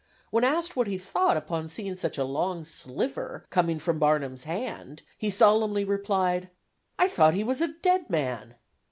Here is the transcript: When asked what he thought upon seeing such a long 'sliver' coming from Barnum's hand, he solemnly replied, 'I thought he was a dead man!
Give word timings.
When 0.31 0.43
asked 0.43 0.75
what 0.75 0.87
he 0.87 0.97
thought 0.97 1.37
upon 1.37 1.67
seeing 1.67 1.95
such 1.95 2.17
a 2.17 2.23
long 2.23 2.63
'sliver' 2.65 3.45
coming 3.51 3.77
from 3.77 3.99
Barnum's 3.99 4.45
hand, 4.45 5.03
he 5.15 5.29
solemnly 5.29 5.83
replied, 5.85 6.49
'I 6.97 7.07
thought 7.09 7.33
he 7.35 7.43
was 7.43 7.61
a 7.61 7.67
dead 7.83 8.09
man! 8.09 8.55